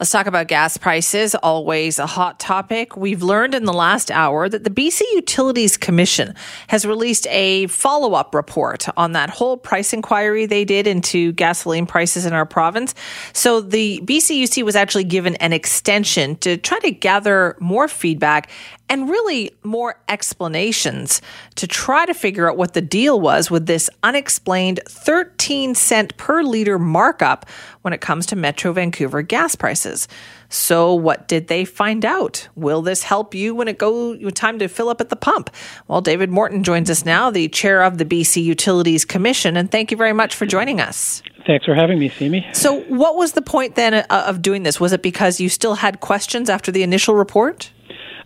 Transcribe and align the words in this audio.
Let's 0.00 0.12
talk 0.12 0.28
about 0.28 0.46
gas 0.46 0.76
prices, 0.76 1.34
always 1.34 1.98
a 1.98 2.06
hot 2.06 2.38
topic. 2.38 2.96
We've 2.96 3.20
learned 3.20 3.52
in 3.56 3.64
the 3.64 3.72
last 3.72 4.12
hour 4.12 4.48
that 4.48 4.62
the 4.62 4.70
BC 4.70 5.00
Utilities 5.14 5.76
Commission 5.76 6.36
has 6.68 6.86
released 6.86 7.26
a 7.30 7.66
follow 7.66 8.14
up 8.14 8.32
report 8.32 8.86
on 8.96 9.10
that 9.12 9.28
whole 9.28 9.56
price 9.56 9.92
inquiry 9.92 10.46
they 10.46 10.64
did 10.64 10.86
into 10.86 11.32
gasoline 11.32 11.84
prices 11.84 12.26
in 12.26 12.32
our 12.32 12.46
province. 12.46 12.94
So 13.32 13.60
the 13.60 14.00
BCUC 14.04 14.62
was 14.62 14.76
actually 14.76 15.02
given 15.02 15.34
an 15.36 15.52
extension 15.52 16.36
to 16.36 16.56
try 16.58 16.78
to 16.78 16.92
gather 16.92 17.56
more 17.58 17.88
feedback 17.88 18.52
and 18.88 19.08
really 19.08 19.52
more 19.62 20.00
explanations 20.08 21.20
to 21.56 21.66
try 21.66 22.06
to 22.06 22.14
figure 22.14 22.50
out 22.50 22.56
what 22.56 22.74
the 22.74 22.80
deal 22.80 23.20
was 23.20 23.50
with 23.50 23.66
this 23.66 23.90
unexplained 24.02 24.80
13 24.86 25.74
cent 25.74 26.16
per 26.16 26.42
liter 26.42 26.78
markup 26.78 27.46
when 27.82 27.92
it 27.92 28.00
comes 28.00 28.26
to 28.26 28.36
Metro 28.36 28.72
Vancouver 28.72 29.22
gas 29.22 29.54
prices. 29.54 30.08
So, 30.50 30.94
what 30.94 31.28
did 31.28 31.48
they 31.48 31.66
find 31.66 32.04
out? 32.04 32.48
Will 32.54 32.80
this 32.80 33.02
help 33.02 33.34
you 33.34 33.54
when 33.54 33.68
it 33.68 33.76
go 33.76 34.16
time 34.30 34.58
to 34.60 34.68
fill 34.68 34.88
up 34.88 35.00
at 35.00 35.10
the 35.10 35.16
pump? 35.16 35.50
Well, 35.88 36.00
David 36.00 36.30
Morton 36.30 36.64
joins 36.64 36.88
us 36.88 37.04
now, 37.04 37.30
the 37.30 37.48
chair 37.48 37.82
of 37.82 37.98
the 37.98 38.06
BC 38.06 38.42
Utilities 38.42 39.04
Commission, 39.04 39.56
and 39.58 39.70
thank 39.70 39.90
you 39.90 39.96
very 39.96 40.14
much 40.14 40.34
for 40.34 40.46
joining 40.46 40.80
us. 40.80 41.22
Thanks 41.46 41.66
for 41.66 41.74
having 41.74 41.98
me, 41.98 42.08
Simi. 42.08 42.46
So, 42.52 42.80
what 42.84 43.16
was 43.16 43.32
the 43.32 43.42
point 43.42 43.74
then 43.74 43.92
uh, 43.94 44.04
of 44.10 44.40
doing 44.40 44.62
this? 44.62 44.80
Was 44.80 44.92
it 44.92 45.02
because 45.02 45.38
you 45.38 45.50
still 45.50 45.74
had 45.74 46.00
questions 46.00 46.48
after 46.48 46.72
the 46.72 46.82
initial 46.82 47.14
report? 47.14 47.70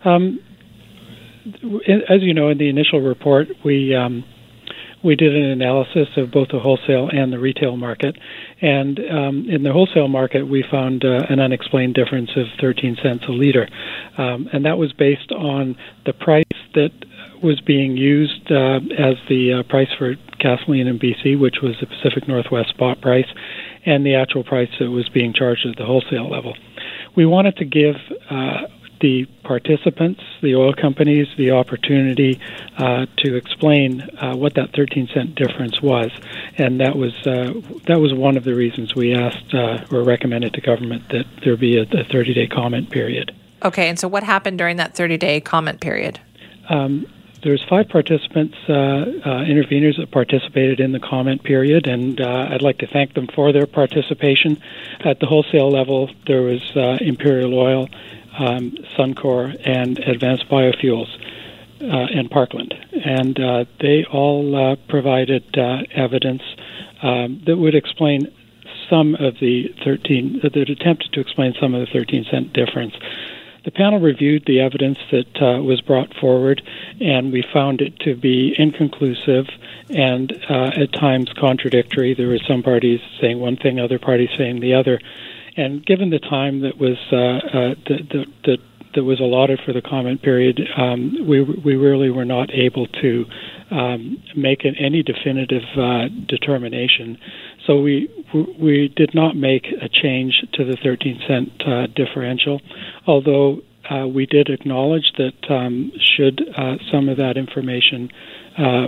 Um, 0.05 0.39
as 1.45 2.21
you 2.21 2.33
know, 2.33 2.49
in 2.49 2.57
the 2.57 2.69
initial 2.69 3.01
report, 3.01 3.47
we 3.63 3.95
um, 3.95 4.23
we 5.03 5.15
did 5.15 5.35
an 5.35 5.43
analysis 5.43 6.07
of 6.15 6.31
both 6.31 6.47
the 6.49 6.59
wholesale 6.59 7.09
and 7.11 7.33
the 7.33 7.39
retail 7.39 7.75
market, 7.75 8.17
and 8.61 8.99
um, 8.99 9.49
in 9.49 9.63
the 9.63 9.73
wholesale 9.73 10.07
market, 10.07 10.47
we 10.47 10.63
found 10.69 11.03
uh, 11.03 11.19
an 11.29 11.39
unexplained 11.39 11.93
difference 11.93 12.31
of 12.37 12.45
13 12.61 12.97
cents 13.03 13.25
a 13.27 13.31
liter, 13.31 13.67
um, 14.17 14.49
and 14.53 14.65
that 14.65 14.77
was 14.77 14.93
based 14.93 15.31
on 15.31 15.75
the 16.05 16.13
price 16.13 16.45
that 16.73 16.91
was 17.43 17.59
being 17.59 17.97
used 17.97 18.49
uh, 18.49 18.79
as 18.97 19.15
the 19.27 19.59
uh, 19.59 19.63
price 19.63 19.89
for 19.97 20.15
gasoline 20.39 20.87
in 20.87 20.97
BC, 20.97 21.37
which 21.37 21.57
was 21.61 21.75
the 21.81 21.87
Pacific 21.87 22.27
Northwest 22.27 22.69
spot 22.69 23.01
price, 23.01 23.27
and 23.85 24.05
the 24.05 24.15
actual 24.15 24.45
price 24.45 24.69
that 24.79 24.89
was 24.89 25.09
being 25.09 25.33
charged 25.33 25.65
at 25.65 25.75
the 25.75 25.85
wholesale 25.85 26.29
level. 26.29 26.55
We 27.15 27.25
wanted 27.25 27.57
to 27.57 27.65
give 27.65 27.95
uh, 28.29 28.67
the 29.03 29.25
participants, 29.43 30.21
the 30.41 30.55
oil 30.55 30.73
companies, 30.73 31.27
the 31.37 31.51
opportunity 31.51 32.39
uh, 32.77 33.05
to 33.17 33.35
explain 33.35 34.01
uh, 34.17 34.33
what 34.33 34.53
that 34.55 34.73
13 34.73 35.09
cent 35.13 35.35
difference 35.35 35.81
was, 35.81 36.09
and 36.57 36.79
that 36.79 36.95
was 36.95 37.13
uh, 37.27 37.51
that 37.85 37.99
was 37.99 38.13
one 38.13 38.37
of 38.37 38.45
the 38.45 38.55
reasons 38.55 38.95
we 38.95 39.13
asked 39.13 39.53
uh, 39.53 39.85
or 39.91 40.03
recommended 40.03 40.53
to 40.53 40.61
government 40.61 41.03
that 41.09 41.25
there 41.43 41.57
be 41.57 41.77
a, 41.77 41.85
30 41.85 42.33
day 42.33 42.47
comment 42.47 42.89
period. 42.89 43.35
Okay, 43.61 43.89
and 43.89 43.99
so 43.99 44.07
what 44.07 44.23
happened 44.23 44.57
during 44.57 44.77
that 44.77 44.95
30 44.95 45.17
day 45.17 45.41
comment 45.41 45.81
period? 45.81 46.21
Um, 46.69 47.05
there's 47.43 47.63
five 47.69 47.89
participants, 47.89 48.55
uh, 48.69 48.73
uh, 48.73 49.43
interveners 49.43 49.97
that 49.97 50.11
participated 50.11 50.79
in 50.79 50.93
the 50.93 50.99
comment 50.99 51.43
period, 51.43 51.87
and 51.87 52.21
uh, 52.21 52.47
I'd 52.49 52.61
like 52.61 52.77
to 52.77 52.87
thank 52.87 53.15
them 53.15 53.27
for 53.35 53.51
their 53.51 53.67
participation. 53.67 54.61
At 55.01 55.19
the 55.19 55.25
wholesale 55.25 55.69
level, 55.69 56.09
there 56.25 56.41
was 56.41 56.61
uh, 56.75 56.97
Imperial 57.01 57.53
Oil, 57.53 57.89
um, 58.37 58.71
Suncor, 58.97 59.55
and 59.65 59.99
Advanced 59.99 60.49
Biofuels, 60.49 61.09
uh, 61.81 62.07
and 62.13 62.29
Parkland. 62.29 62.73
And 63.05 63.39
uh, 63.39 63.65
they 63.79 64.05
all 64.05 64.55
uh, 64.55 64.75
provided 64.87 65.57
uh, 65.57 65.83
evidence 65.93 66.41
um, 67.01 67.41
that 67.45 67.57
would 67.57 67.75
explain 67.75 68.33
some 68.89 69.15
of 69.15 69.35
the 69.39 69.73
13, 69.83 70.41
that 70.43 70.55
attempted 70.55 71.11
to 71.13 71.19
explain 71.19 71.53
some 71.59 71.73
of 71.73 71.81
the 71.81 71.91
13 71.91 72.25
cent 72.29 72.53
difference. 72.53 72.93
The 73.65 73.71
panel 73.71 73.99
reviewed 73.99 74.43
the 74.45 74.59
evidence 74.59 74.97
that 75.11 75.41
uh, 75.41 75.61
was 75.61 75.79
brought 75.79 76.13
forward, 76.15 76.61
and 76.99 77.31
we 77.31 77.43
found 77.53 77.81
it 77.81 77.97
to 77.99 78.15
be 78.15 78.53
inconclusive 78.57 79.47
and 79.89 80.33
uh, 80.49 80.71
at 80.75 80.91
times 80.91 81.31
contradictory. 81.39 82.13
There 82.13 82.27
were 82.27 82.39
some 82.45 82.61
parties 82.61 82.99
saying 83.21 83.39
one 83.39 83.55
thing, 83.55 83.79
other 83.79 83.99
parties 83.99 84.29
saying 84.37 84.59
the 84.59 84.73
other. 84.73 84.99
And 85.55 85.85
given 85.85 86.09
the 86.09 86.19
time 86.19 86.61
that 86.61 86.77
was 86.77 86.97
uh, 87.11 87.15
uh, 87.15 87.75
that, 87.87 88.25
that, 88.45 88.57
that 88.95 89.03
was 89.03 89.19
allotted 89.19 89.59
for 89.65 89.73
the 89.73 89.81
comment 89.81 90.21
period, 90.21 90.59
um, 90.77 91.27
we 91.27 91.41
we 91.41 91.75
really 91.75 92.09
were 92.09 92.25
not 92.25 92.49
able 92.51 92.87
to 92.87 93.25
um, 93.71 94.23
make 94.35 94.65
an, 94.65 94.75
any 94.75 95.03
definitive 95.03 95.63
uh, 95.77 96.07
determination. 96.27 97.17
So 97.67 97.81
we 97.81 98.09
we 98.59 98.87
did 98.95 99.13
not 99.13 99.35
make 99.35 99.67
a 99.81 99.89
change 99.89 100.43
to 100.53 100.65
the 100.65 100.77
13 100.83 101.21
cent 101.27 101.67
uh, 101.67 101.87
differential, 101.87 102.61
although 103.05 103.61
uh, 103.89 104.07
we 104.07 104.25
did 104.25 104.49
acknowledge 104.49 105.11
that 105.17 105.33
um, 105.49 105.91
should 105.99 106.41
uh, 106.55 106.77
some 106.91 107.09
of 107.09 107.17
that 107.17 107.37
information, 107.37 108.09
uh, 108.57 108.87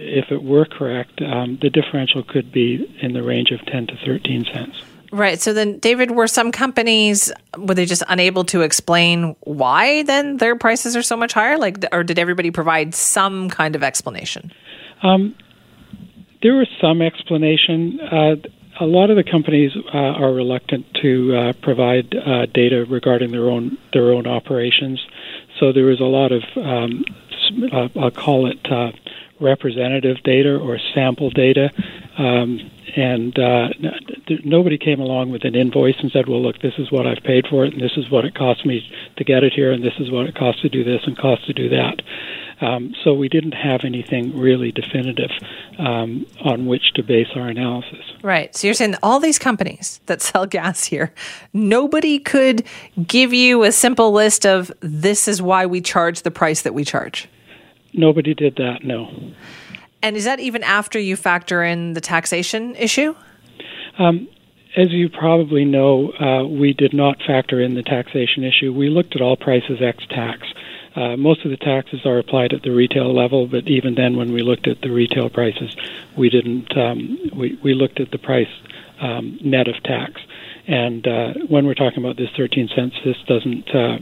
if 0.00 0.30
it 0.30 0.42
were 0.42 0.64
correct, 0.64 1.20
um, 1.22 1.58
the 1.60 1.70
differential 1.70 2.22
could 2.22 2.52
be 2.52 2.86
in 3.02 3.12
the 3.14 3.22
range 3.22 3.50
of 3.50 3.64
10 3.66 3.88
to 3.88 3.96
13 4.06 4.44
cents. 4.52 4.76
Right. 5.10 5.40
So 5.40 5.52
then, 5.52 5.78
David, 5.78 6.10
were 6.10 6.26
some 6.26 6.52
companies 6.52 7.32
were 7.56 7.74
they 7.74 7.86
just 7.86 8.02
unable 8.08 8.44
to 8.44 8.60
explain 8.60 9.36
why 9.40 10.02
then 10.02 10.36
their 10.36 10.56
prices 10.56 10.96
are 10.96 11.02
so 11.02 11.16
much 11.16 11.32
higher? 11.32 11.56
Like, 11.56 11.84
or 11.92 12.04
did 12.04 12.18
everybody 12.18 12.50
provide 12.50 12.94
some 12.94 13.48
kind 13.48 13.74
of 13.74 13.82
explanation? 13.82 14.52
Um, 15.02 15.34
there 16.42 16.54
was 16.54 16.68
some 16.80 17.00
explanation. 17.00 18.00
Uh, 18.00 18.36
a 18.80 18.86
lot 18.86 19.10
of 19.10 19.16
the 19.16 19.24
companies 19.24 19.72
uh, 19.92 19.98
are 19.98 20.32
reluctant 20.32 20.86
to 21.02 21.34
uh, 21.34 21.52
provide 21.62 22.14
uh, 22.14 22.46
data 22.46 22.84
regarding 22.88 23.32
their 23.32 23.48
own 23.48 23.78
their 23.92 24.12
own 24.12 24.26
operations. 24.26 25.04
So 25.58 25.72
there 25.72 25.84
was 25.84 26.00
a 26.00 26.04
lot 26.04 26.32
of 26.32 26.42
um, 26.56 27.04
uh, 27.72 27.88
I'll 27.98 28.10
call 28.10 28.46
it 28.46 28.58
uh, 28.70 28.92
representative 29.40 30.22
data 30.22 30.56
or 30.56 30.78
sample 30.94 31.30
data. 31.30 31.70
Um, 32.18 32.70
and 32.96 33.38
nobody 34.44 34.78
came 34.78 35.00
along 35.00 35.30
with 35.30 35.44
an 35.44 35.54
invoice 35.54 35.96
and 36.00 36.10
said, 36.10 36.28
"Well, 36.28 36.42
look, 36.42 36.60
this 36.60 36.74
is 36.78 36.90
what 36.90 37.06
I've 37.06 37.22
paid 37.22 37.46
for 37.48 37.64
it, 37.64 37.72
and 37.72 37.82
this 37.82 37.96
is 37.96 38.10
what 38.10 38.24
it 38.24 38.34
cost 38.34 38.64
me 38.66 38.82
to 39.16 39.24
get 39.24 39.44
it 39.44 39.52
here, 39.52 39.72
and 39.72 39.82
this 39.82 39.94
is 39.98 40.10
what 40.10 40.26
it 40.26 40.34
costs 40.34 40.62
to 40.62 40.68
do 40.68 40.84
this 40.84 41.02
and 41.06 41.16
costs 41.16 41.46
to 41.46 41.52
do 41.52 41.68
that." 41.70 42.02
Um, 42.60 42.94
so 43.04 43.14
we 43.14 43.28
didn't 43.28 43.52
have 43.52 43.82
anything 43.84 44.36
really 44.36 44.72
definitive 44.72 45.30
um, 45.78 46.26
on 46.40 46.66
which 46.66 46.92
to 46.94 47.02
base 47.02 47.28
our 47.36 47.46
analysis. 47.48 48.04
Right. 48.22 48.54
So 48.56 48.66
you're 48.66 48.74
saying 48.74 48.96
all 49.02 49.20
these 49.20 49.38
companies 49.38 50.00
that 50.06 50.20
sell 50.28 50.46
gas 50.46 50.84
here, 50.84 51.12
nobody 51.52 52.18
could 52.18 52.64
give 53.06 53.32
you 53.32 53.62
a 53.62 53.72
simple 53.72 54.12
list 54.12 54.44
of 54.44 54.72
this 54.80 55.28
is 55.28 55.40
why 55.40 55.66
we 55.66 55.80
charge 55.80 56.22
the 56.22 56.30
price 56.30 56.62
that 56.62 56.74
we 56.74 56.84
charge. 56.84 57.28
Nobody 57.92 58.34
did 58.34 58.56
that. 58.56 58.84
No. 58.84 59.32
And 60.02 60.16
is 60.16 60.24
that 60.24 60.40
even 60.40 60.62
after 60.62 60.98
you 60.98 61.16
factor 61.16 61.62
in 61.62 61.94
the 61.94 62.00
taxation 62.00 62.74
issue? 62.76 63.14
Um, 63.98 64.28
as 64.76 64.90
you 64.90 65.08
probably 65.08 65.64
know, 65.64 66.12
uh, 66.12 66.46
we 66.46 66.72
did 66.72 66.94
not 66.94 67.18
factor 67.26 67.60
in 67.60 67.74
the 67.74 67.82
taxation 67.82 68.44
issue. 68.44 68.72
We 68.72 68.88
looked 68.88 69.16
at 69.16 69.22
all 69.22 69.36
prices 69.36 69.80
ex 69.82 70.04
tax. 70.08 70.46
Uh, 70.94 71.16
most 71.16 71.44
of 71.44 71.50
the 71.50 71.56
taxes 71.56 72.04
are 72.04 72.18
applied 72.18 72.52
at 72.52 72.62
the 72.62 72.70
retail 72.70 73.14
level, 73.14 73.46
but 73.46 73.66
even 73.68 73.94
then, 73.94 74.16
when 74.16 74.32
we 74.32 74.42
looked 74.42 74.66
at 74.66 74.80
the 74.80 74.90
retail 74.90 75.30
prices, 75.30 75.76
we 76.16 76.28
didn't. 76.28 76.76
Um, 76.76 77.18
we 77.34 77.58
we 77.62 77.74
looked 77.74 78.00
at 78.00 78.10
the 78.10 78.18
price 78.18 78.48
um, 79.00 79.38
net 79.42 79.68
of 79.68 79.82
tax. 79.82 80.20
And 80.66 81.06
uh, 81.08 81.32
when 81.48 81.66
we're 81.66 81.74
talking 81.74 82.04
about 82.04 82.18
this 82.18 82.28
13 82.36 82.68
cents, 82.76 82.94
this 83.02 83.16
doesn't, 83.26 83.74
uh, 83.74 83.98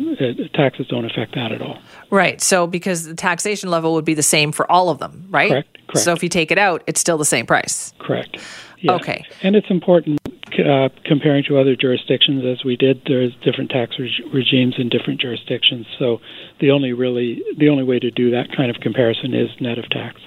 taxes 0.52 0.88
don't 0.88 1.04
affect 1.04 1.36
that 1.36 1.52
at 1.52 1.62
all. 1.62 1.78
Right. 2.10 2.40
So, 2.40 2.66
because 2.66 3.04
the 3.04 3.14
taxation 3.14 3.70
level 3.70 3.94
would 3.94 4.04
be 4.04 4.14
the 4.14 4.22
same 4.22 4.50
for 4.50 4.70
all 4.70 4.88
of 4.88 4.98
them, 4.98 5.28
right? 5.30 5.50
Correct. 5.50 5.75
Correct. 5.96 6.04
So, 6.04 6.12
if 6.12 6.22
you 6.22 6.28
take 6.28 6.50
it 6.50 6.58
out, 6.58 6.82
it's 6.86 7.00
still 7.00 7.18
the 7.18 7.24
same 7.24 7.46
price. 7.46 7.92
Correct. 7.98 8.38
Yes. 8.78 9.00
Okay. 9.00 9.24
And 9.42 9.56
it's 9.56 9.70
important 9.70 10.20
uh, 10.58 10.88
comparing 11.04 11.44
to 11.44 11.58
other 11.58 11.74
jurisdictions, 11.74 12.44
as 12.44 12.64
we 12.64 12.76
did. 12.76 13.02
There's 13.06 13.34
different 13.42 13.70
tax 13.70 13.98
regimes 14.32 14.76
in 14.78 14.88
different 14.88 15.20
jurisdictions. 15.20 15.86
So, 15.98 16.20
the 16.60 16.70
only 16.70 16.92
really 16.92 17.42
the 17.56 17.68
only 17.68 17.84
way 17.84 17.98
to 17.98 18.10
do 18.10 18.30
that 18.30 18.54
kind 18.56 18.70
of 18.70 18.80
comparison 18.80 19.34
is 19.34 19.50
net 19.60 19.78
of 19.78 19.88
tax. 19.90 20.20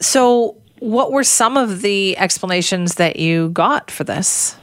So, 0.00 0.56
what 0.80 1.12
were 1.12 1.24
some 1.24 1.56
of 1.56 1.82
the 1.82 2.16
explanations 2.18 2.96
that 2.96 3.16
you 3.16 3.50
got 3.50 3.90
for 3.90 4.04
this? 4.04 4.56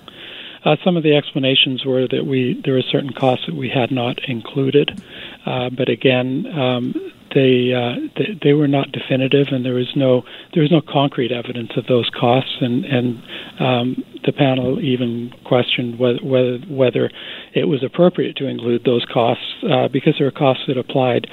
Uh, 0.65 0.77
some 0.83 0.95
of 0.95 1.03
the 1.03 1.15
explanations 1.15 1.85
were 1.85 2.07
that 2.07 2.25
we 2.25 2.61
there 2.63 2.73
were 2.73 2.81
certain 2.81 3.11
costs 3.13 3.45
that 3.45 3.55
we 3.55 3.69
had 3.69 3.91
not 3.91 4.17
included, 4.27 5.01
uh, 5.45 5.69
but 5.69 5.89
again, 5.89 6.47
um, 6.57 6.93
they, 7.33 7.73
uh, 7.73 7.95
they 8.15 8.39
they 8.41 8.53
were 8.53 8.67
not 8.67 8.91
definitive, 8.91 9.47
and 9.51 9.65
there 9.65 9.73
was 9.73 9.91
no 9.95 10.23
there 10.53 10.61
was 10.61 10.71
no 10.71 10.81
concrete 10.81 11.31
evidence 11.31 11.71
of 11.75 11.87
those 11.87 12.09
costs, 12.09 12.57
and 12.61 12.85
and 12.85 13.23
um, 13.59 14.03
the 14.25 14.31
panel 14.31 14.79
even 14.79 15.33
questioned 15.43 15.99
whether, 15.99 16.19
whether 16.23 16.57
whether 16.67 17.11
it 17.53 17.65
was 17.65 17.83
appropriate 17.83 18.35
to 18.37 18.47
include 18.47 18.83
those 18.83 19.05
costs 19.05 19.63
uh, 19.69 19.87
because 19.87 20.15
there 20.17 20.27
are 20.27 20.31
costs 20.31 20.63
that 20.67 20.77
applied 20.77 21.27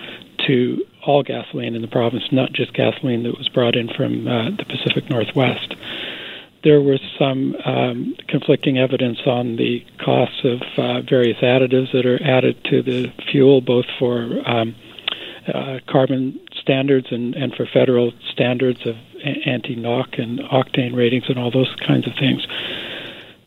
to 0.47 0.85
all 1.07 1.23
gasoline 1.23 1.75
in 1.75 1.83
the 1.83 1.89
province, 1.89 2.25
not 2.33 2.53
just 2.53 2.73
gasoline 2.73 3.23
that 3.25 3.37
was 3.37 3.49
brought 3.49 3.77
in 3.77 3.89
from 3.89 4.27
uh, 4.27 4.51
the 4.51 4.65
Pacific 4.65 5.09
Northwest. 5.11 5.75
There 6.63 6.81
was 6.81 7.01
some 7.19 7.57
um, 7.65 8.15
conflicting 8.29 8.79
evidence 8.79 9.21
on 9.25 9.57
the 9.57 9.85
costs 9.99 10.45
of 10.45 10.61
uh, 10.77 11.01
various 11.03 11.39
additives 11.39 11.93
that 11.93 12.05
are 12.05 12.23
added 12.23 12.63
to 12.65 12.83
the 12.83 13.11
fuel, 13.31 13.63
both 13.63 13.87
for 13.99 14.47
um, 14.47 14.75
uh, 15.49 15.79
carbon 15.89 16.39
standards 16.61 17.09
and, 17.11 17.35
and 17.35 17.55
for 17.55 17.67
federal 17.67 18.13
standards 18.33 18.87
of 18.87 18.97
anti 19.47 19.75
knock 19.75 20.19
and 20.19 20.41
octane 20.41 20.95
ratings 20.95 21.25
and 21.29 21.39
all 21.39 21.51
those 21.51 21.75
kinds 21.87 22.07
of 22.07 22.15
things. 22.19 22.47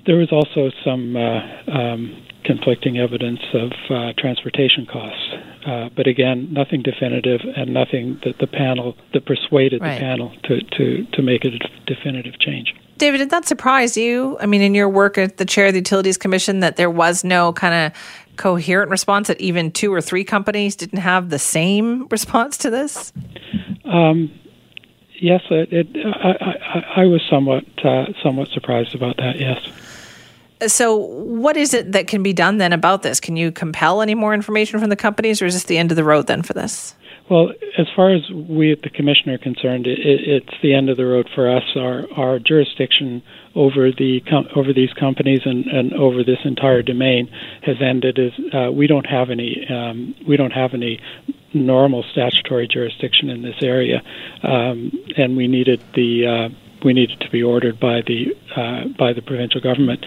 There 0.05 0.17
was 0.17 0.31
also 0.31 0.71
some 0.83 1.15
uh, 1.15 1.41
um, 1.71 2.25
conflicting 2.43 2.97
evidence 2.97 3.39
of 3.53 3.71
uh, 3.89 4.13
transportation 4.17 4.85
costs. 4.85 5.32
Uh, 5.65 5.89
but 5.95 6.07
again, 6.07 6.51
nothing 6.51 6.81
definitive 6.81 7.41
and 7.55 7.73
nothing 7.73 8.19
that 8.25 8.37
the 8.39 8.47
panel 8.47 8.95
that 9.13 9.25
persuaded 9.25 9.81
right. 9.81 9.95
the 9.95 9.99
panel 9.99 10.33
to, 10.43 10.61
to, 10.61 11.05
to 11.13 11.21
make 11.21 11.45
a 11.45 11.51
definitive 11.85 12.37
change. 12.39 12.73
David, 12.97 13.17
did 13.17 13.29
that 13.31 13.45
surprise 13.45 13.97
you? 13.97 14.37
I 14.39 14.45
mean, 14.45 14.61
in 14.61 14.75
your 14.75 14.89
work 14.89 15.17
at 15.17 15.37
the 15.37 15.45
chair 15.45 15.67
of 15.67 15.73
the 15.73 15.79
Utilities 15.79 16.17
Commission, 16.17 16.59
that 16.59 16.75
there 16.75 16.89
was 16.89 17.23
no 17.23 17.53
kind 17.53 17.73
of 17.73 17.99
coherent 18.35 18.91
response, 18.91 19.27
that 19.27 19.39
even 19.39 19.71
two 19.71 19.93
or 19.93 20.01
three 20.01 20.23
companies 20.23 20.75
didn't 20.75 20.99
have 20.99 21.29
the 21.29 21.39
same 21.39 22.07
response 22.11 22.57
to 22.57 22.69
this? 22.69 23.13
Um, 23.85 24.31
yes, 25.19 25.41
it, 25.49 25.71
it, 25.71 25.87
I, 26.05 26.29
I, 26.29 27.01
I, 27.01 27.05
was 27.05 27.21
somewhat 27.29 27.63
uh, 27.83 28.05
somewhat 28.21 28.49
surprised 28.49 28.95
about 28.95 29.17
that. 29.17 29.39
Yes. 29.39 29.59
So, 30.67 30.95
what 30.95 31.57
is 31.57 31.73
it 31.73 31.91
that 31.91 32.07
can 32.07 32.23
be 32.23 32.33
done 32.33 32.57
then 32.57 32.73
about 32.73 33.03
this? 33.03 33.19
Can 33.19 33.35
you 33.35 33.51
compel 33.51 34.01
any 34.01 34.15
more 34.15 34.33
information 34.33 34.79
from 34.79 34.89
the 34.89 34.95
companies, 34.95 35.41
or 35.41 35.45
is 35.45 35.53
this 35.53 35.63
the 35.65 35.77
end 35.77 35.91
of 35.91 35.95
the 35.95 36.03
road 36.03 36.27
then 36.27 36.43
for 36.43 36.53
this? 36.53 36.95
Well, 37.29 37.51
as 37.77 37.87
far 37.95 38.13
as 38.13 38.29
we 38.29 38.73
at 38.73 38.81
the 38.81 38.89
commission 38.89 39.29
are 39.29 39.37
concerned, 39.37 39.87
it, 39.87 39.99
it's 39.99 40.61
the 40.61 40.73
end 40.73 40.89
of 40.89 40.97
the 40.97 41.05
road 41.05 41.29
for 41.33 41.49
us. 41.49 41.63
Our 41.75 42.05
our 42.17 42.39
jurisdiction 42.39 43.23
over 43.55 43.91
the 43.91 44.21
over 44.55 44.73
these 44.73 44.91
companies 44.93 45.41
and, 45.45 45.65
and 45.67 45.93
over 45.93 46.23
this 46.23 46.39
entire 46.43 46.81
domain 46.81 47.29
has 47.61 47.77
ended. 47.81 48.19
As 48.19 48.31
uh, 48.53 48.71
we 48.71 48.87
don't 48.87 49.05
have 49.05 49.29
any 49.29 49.65
um, 49.69 50.15
we 50.27 50.35
don't 50.35 50.51
have 50.51 50.73
any 50.73 50.99
normal 51.53 52.03
statutory 52.11 52.67
jurisdiction 52.67 53.29
in 53.29 53.41
this 53.41 53.61
area, 53.61 54.01
um, 54.43 54.91
and 55.15 55.37
we 55.37 55.47
needed 55.47 55.81
the 55.95 56.27
uh, 56.27 56.49
we 56.83 56.93
needed 56.93 57.21
to 57.21 57.29
be 57.29 57.41
ordered 57.41 57.79
by 57.79 58.01
the 58.01 58.35
uh, 58.55 58.87
by 58.99 59.13
the 59.13 59.21
provincial 59.21 59.61
government 59.61 60.05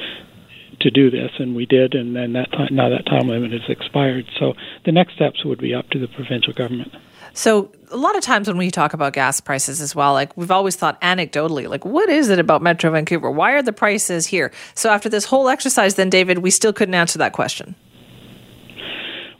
to 0.80 0.90
do 0.90 1.10
this, 1.10 1.30
and 1.38 1.54
we 1.54 1.66
did, 1.66 1.94
and 1.94 2.14
then 2.14 2.32
that 2.34 2.50
time, 2.52 2.68
now 2.72 2.88
that 2.88 3.06
time 3.06 3.28
limit 3.28 3.52
has 3.52 3.68
expired. 3.68 4.26
So 4.38 4.54
the 4.84 4.92
next 4.92 5.14
steps 5.14 5.44
would 5.44 5.58
be 5.58 5.74
up 5.74 5.88
to 5.90 5.98
the 5.98 6.08
provincial 6.08 6.52
government. 6.52 6.92
So 7.32 7.70
a 7.90 7.96
lot 7.96 8.16
of 8.16 8.22
times 8.22 8.48
when 8.48 8.56
we 8.56 8.70
talk 8.70 8.94
about 8.94 9.12
gas 9.12 9.40
prices 9.40 9.80
as 9.82 9.94
well, 9.94 10.14
like 10.14 10.34
we've 10.36 10.50
always 10.50 10.74
thought 10.74 11.00
anecdotally, 11.02 11.68
like 11.68 11.84
what 11.84 12.08
is 12.08 12.30
it 12.30 12.38
about 12.38 12.62
Metro 12.62 12.90
Vancouver? 12.90 13.30
Why 13.30 13.52
are 13.52 13.62
the 13.62 13.74
prices 13.74 14.26
here? 14.26 14.52
So 14.74 14.90
after 14.90 15.10
this 15.10 15.26
whole 15.26 15.48
exercise, 15.48 15.96
then 15.96 16.08
David, 16.08 16.38
we 16.38 16.50
still 16.50 16.72
couldn't 16.72 16.94
answer 16.94 17.18
that 17.18 17.32
question. 17.32 17.74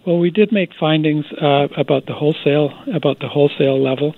Well, 0.06 0.19
we 0.19 0.31
did 0.31 0.53
make 0.53 0.71
findings 0.79 1.25
uh, 1.41 1.69
about 1.77 2.06
the 2.06 2.12
wholesale 2.12 2.71
about 2.94 3.19
the 3.21 3.29
wholesale 3.29 3.83
level, 3.83 4.15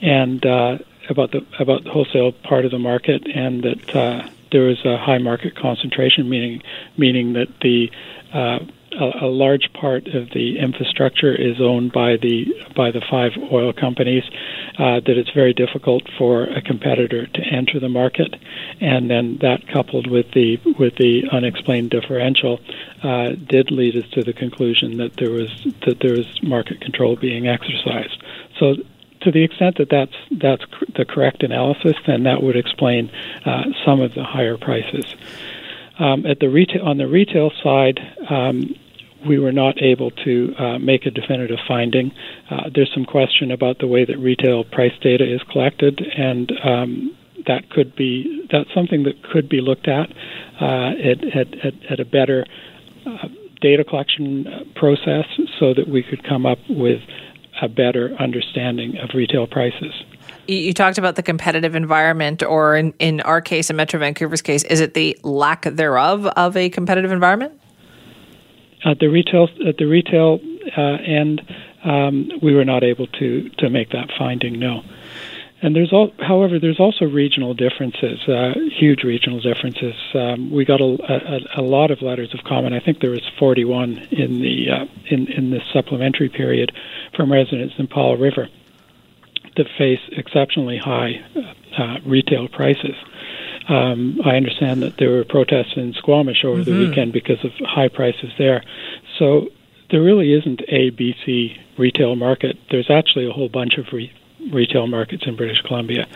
and 0.00 0.44
uh, 0.44 0.78
about 1.08 1.32
the 1.32 1.46
about 1.58 1.84
the 1.84 1.90
wholesale 1.90 2.32
part 2.32 2.64
of 2.64 2.70
the 2.70 2.78
market, 2.78 3.26
and 3.32 3.62
that 3.62 3.94
uh, 3.96 4.28
there 4.52 4.62
was 4.62 4.84
a 4.84 4.96
high 4.96 5.18
market 5.18 5.56
concentration, 5.56 6.28
meaning 6.28 6.62
meaning 6.96 7.34
that 7.34 7.48
the 7.60 7.90
uh, 8.32 8.58
a, 8.92 9.26
a, 9.26 9.30
large 9.30 9.72
part 9.72 10.06
of 10.08 10.30
the 10.30 10.58
infrastructure 10.58 11.34
is 11.34 11.60
owned 11.60 11.92
by 11.92 12.16
the 12.16 12.46
by 12.74 12.90
the 12.90 13.02
five 13.10 13.32
oil 13.52 13.72
companies. 13.72 14.24
Uh, 14.78 15.00
that 15.00 15.18
it's 15.18 15.30
very 15.30 15.52
difficult 15.52 16.02
for 16.16 16.44
a 16.44 16.62
competitor 16.62 17.26
to 17.26 17.42
enter 17.42 17.78
the 17.78 17.88
market, 17.88 18.34
and 18.80 19.10
then 19.10 19.38
that 19.42 19.66
coupled 19.68 20.10
with 20.10 20.30
the 20.32 20.58
with 20.78 20.94
the 20.96 21.22
unexplained 21.32 21.90
differential 21.90 22.60
uh, 23.02 23.30
did 23.48 23.70
lead 23.70 23.96
us 23.96 24.08
to 24.12 24.22
the 24.22 24.32
conclusion 24.32 24.96
that 24.96 25.16
there 25.18 25.30
was 25.30 25.50
that 25.86 25.98
there 26.00 26.12
was 26.12 26.42
market 26.42 26.80
control 26.80 27.16
being 27.16 27.46
exercised. 27.46 28.22
So 28.58 28.76
to 29.22 29.30
the 29.30 29.44
extent 29.44 29.76
that 29.78 29.88
that's 29.90 30.14
that's 30.30 30.64
the 30.96 31.04
correct 31.04 31.42
analysis, 31.42 31.94
then 32.06 32.24
that 32.24 32.42
would 32.42 32.56
explain 32.56 33.10
uh, 33.44 33.64
some 33.84 34.00
of 34.00 34.14
the 34.14 34.24
higher 34.24 34.56
prices. 34.56 35.14
Um, 35.98 36.24
at 36.24 36.40
the 36.40 36.48
retail 36.48 36.86
on 36.86 36.96
the 36.96 37.06
retail 37.06 37.50
side, 37.62 38.00
um, 38.30 38.74
we 39.26 39.38
were 39.38 39.52
not 39.52 39.80
able 39.82 40.10
to 40.10 40.54
uh, 40.58 40.78
make 40.78 41.04
a 41.06 41.10
definitive 41.10 41.58
finding. 41.68 42.12
Uh, 42.50 42.70
there's 42.74 42.90
some 42.94 43.04
question 43.04 43.50
about 43.50 43.78
the 43.78 43.86
way 43.86 44.04
that 44.04 44.18
retail 44.18 44.64
price 44.64 44.96
data 45.02 45.24
is 45.30 45.42
collected, 45.50 46.00
and 46.16 46.52
um, 46.64 47.16
that 47.46 47.70
could 47.70 47.94
be 47.96 48.46
that's 48.50 48.72
something 48.74 49.04
that 49.04 49.22
could 49.22 49.48
be 49.48 49.60
looked 49.60 49.88
at 49.88 50.10
uh, 50.60 50.92
at, 51.04 51.24
at, 51.36 51.64
at, 51.64 51.74
at, 51.90 52.00
a 52.00 52.04
better 52.04 52.46
uh, 53.06 53.28
data 53.60 53.84
collection 53.84 54.46
uh, 54.46 54.64
process, 54.74 55.26
so 55.58 55.74
that 55.74 55.88
we 55.88 56.02
could 56.02 56.24
come 56.24 56.46
up 56.46 56.58
with 56.68 57.00
a 57.62 57.68
better 57.68 58.14
understanding 58.18 58.96
of 58.98 59.10
retail 59.14 59.46
prices. 59.46 59.92
You 60.46 60.72
talked 60.72 60.98
about 60.98 61.16
the 61.16 61.22
competitive 61.22 61.74
environment, 61.74 62.42
or 62.42 62.76
in, 62.76 62.92
in 62.98 63.20
our 63.20 63.40
case, 63.40 63.70
in 63.70 63.76
Metro 63.76 64.00
Vancouver's 64.00 64.42
case, 64.42 64.64
is 64.64 64.80
it 64.80 64.94
the 64.94 65.16
lack 65.22 65.62
thereof 65.62 66.26
of 66.26 66.56
a 66.56 66.70
competitive 66.70 67.12
environment? 67.12 67.52
At 68.84 68.98
the 68.98 69.08
retail, 69.08 69.48
at 69.66 69.76
the 69.76 69.84
retail 69.84 70.40
uh, 70.76 70.96
end, 71.06 71.42
um, 71.84 72.30
we 72.42 72.54
were 72.54 72.64
not 72.64 72.82
able 72.82 73.06
to 73.06 73.48
to 73.58 73.70
make 73.70 73.90
that 73.90 74.10
finding. 74.18 74.58
No. 74.58 74.82
And 75.62 75.76
there's 75.76 75.92
all, 75.92 76.10
however, 76.20 76.58
there's 76.58 76.80
also 76.80 77.04
regional 77.04 77.52
differences, 77.52 78.26
uh, 78.26 78.54
huge 78.78 79.02
regional 79.04 79.40
differences. 79.40 79.94
Um, 80.14 80.50
we 80.50 80.64
got 80.64 80.80
a, 80.80 80.96
a, 81.54 81.60
a, 81.60 81.62
lot 81.62 81.90
of 81.90 82.00
letters 82.00 82.32
of 82.32 82.44
comment. 82.44 82.74
I 82.74 82.80
think 82.80 83.00
there 83.00 83.10
was 83.10 83.22
41 83.38 84.08
in 84.10 84.40
the 84.40 84.70
uh, 84.70 84.84
in 85.10 85.26
in 85.28 85.50
this 85.50 85.62
supplementary 85.70 86.30
period 86.30 86.72
from 87.14 87.30
residents 87.30 87.74
in 87.78 87.88
Powell 87.88 88.16
River 88.16 88.48
that 89.56 89.66
face 89.76 90.00
exceptionally 90.12 90.78
high 90.78 91.22
uh, 91.76 91.98
retail 92.06 92.48
prices. 92.48 92.94
Um, 93.68 94.18
I 94.24 94.36
understand 94.36 94.82
that 94.82 94.96
there 94.98 95.10
were 95.10 95.24
protests 95.24 95.74
in 95.76 95.92
Squamish 95.92 96.44
over 96.44 96.62
mm-hmm. 96.62 96.70
the 96.70 96.88
weekend 96.88 97.12
because 97.12 97.44
of 97.44 97.52
high 97.60 97.88
prices 97.88 98.32
there. 98.38 98.62
So 99.18 99.48
there 99.90 100.02
really 100.02 100.32
isn't 100.32 100.62
a 100.68 100.90
BC 100.90 101.58
retail 101.76 102.16
market. 102.16 102.56
There's 102.70 102.90
actually 102.90 103.28
a 103.28 103.32
whole 103.32 103.48
bunch 103.48 103.76
of 103.76 103.86
re- 103.92 104.12
retail 104.52 104.86
markets 104.86 105.24
in 105.26 105.36
British 105.36 105.60
Columbia. 105.62 106.06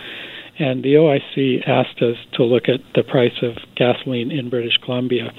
And 0.58 0.84
the 0.84 0.94
OIC 0.94 1.66
asked 1.66 2.00
us 2.00 2.16
to 2.34 2.44
look 2.44 2.68
at 2.68 2.80
the 2.94 3.02
price 3.02 3.42
of 3.42 3.56
gasoline 3.74 4.30
in 4.30 4.50
British 4.50 4.76
Columbia. 4.78 5.32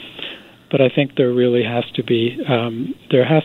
But 0.69 0.81
I 0.81 0.89
think 0.89 1.15
there 1.15 1.31
really 1.31 1.63
has 1.63 1.85
to 1.95 2.03
be 2.03 2.37
um, 2.47 2.93
there 3.11 3.25
has 3.25 3.43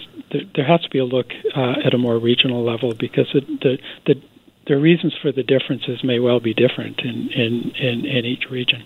there, 0.55 0.65
has 0.65 0.81
to 0.83 0.91
be 0.91 0.99
a 0.99 1.05
look 1.05 1.29
uh, 1.57 1.75
at 1.85 1.95
a 1.95 1.99
more 1.99 2.19
regional 2.19 2.65
level 2.65 2.95
because 2.95 3.29
it, 3.35 3.47
the 3.61 3.79
the 4.07 4.21
the 4.67 4.79
reasons 4.79 5.15
for 5.21 5.33
the 5.33 5.43
differences 5.43 6.03
may 6.05 6.19
well 6.19 6.39
be 6.39 6.55
different 6.55 7.01
in, 7.01 7.29
in, 7.31 7.73
in, 7.73 8.05
in 8.05 8.25
each 8.25 8.45
region. 8.51 8.85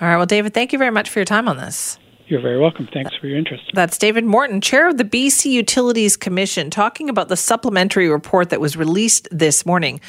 All 0.00 0.08
right. 0.08 0.16
Well, 0.16 0.26
David, 0.26 0.52
thank 0.52 0.72
you 0.72 0.78
very 0.78 0.90
much 0.90 1.08
for 1.08 1.20
your 1.20 1.24
time 1.24 1.48
on 1.48 1.56
this. 1.56 1.98
You're 2.32 2.40
very 2.40 2.58
welcome. 2.58 2.88
Thanks 2.90 3.14
for 3.14 3.26
your 3.26 3.36
interest. 3.36 3.64
That's 3.74 3.98
David 3.98 4.24
Morton, 4.24 4.62
chair 4.62 4.88
of 4.88 4.96
the 4.96 5.04
BC 5.04 5.50
Utilities 5.50 6.16
Commission, 6.16 6.70
talking 6.70 7.10
about 7.10 7.28
the 7.28 7.36
supplementary 7.36 8.08
report 8.08 8.48
that 8.48 8.58
was 8.58 8.74
released 8.74 9.28
this 9.30 9.66
morning. 9.66 10.00